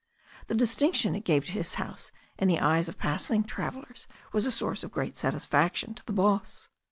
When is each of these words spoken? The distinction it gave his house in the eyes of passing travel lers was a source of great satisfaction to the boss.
The 0.47 0.55
distinction 0.55 1.13
it 1.13 1.25
gave 1.25 1.49
his 1.49 1.75
house 1.75 2.11
in 2.39 2.47
the 2.47 2.59
eyes 2.59 2.89
of 2.89 2.97
passing 2.97 3.43
travel 3.43 3.83
lers 3.83 4.07
was 4.33 4.47
a 4.47 4.51
source 4.51 4.83
of 4.83 4.89
great 4.89 5.15
satisfaction 5.15 5.93
to 5.93 6.03
the 6.07 6.13
boss. 6.13 6.69